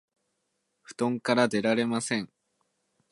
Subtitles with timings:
[0.81, 2.31] 布団から出られません